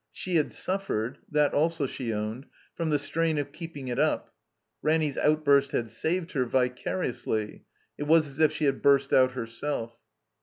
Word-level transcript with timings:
She 0.11 0.37
had 0.37 0.51
suffered 0.51 1.19
(that 1.29 1.53
also 1.53 1.85
she 1.85 2.11
owned) 2.11 2.47
from 2.73 2.89
the 2.89 2.97
strain 2.97 3.37
of 3.37 3.51
keeping 3.51 3.87
it 3.87 3.99
up. 3.99 4.33
Ranny's 4.81 5.15
outburst 5.15 5.73
had 5.73 5.91
saved 5.91 6.31
her, 6.31 6.43
vicariously. 6.45 7.65
It 7.99 8.07
was 8.07 8.25
as 8.25 8.39
if 8.39 8.51
she 8.51 8.65
had 8.65 8.81
btirst 8.81 9.13
out 9.15 9.33
herself. 9.33 9.95